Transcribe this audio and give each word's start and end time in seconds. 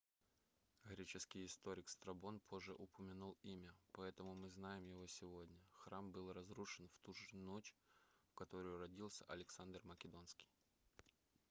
греческий 0.83 1.45
историк 1.45 1.87
страбон 1.87 2.39
позже 2.39 2.73
упомянул 2.73 3.37
имя 3.43 3.71
поэтому 3.91 4.33
мы 4.33 4.49
знаем 4.49 4.87
его 4.87 5.05
сегодня 5.05 5.61
храм 5.73 6.11
был 6.11 6.33
разрушен 6.33 6.89
в 6.89 6.97
туже 7.05 7.37
ночь 7.37 7.75
в 8.31 8.33
которую 8.33 8.79
родился 8.79 9.25
александр 9.27 9.79
македонский 9.83 10.47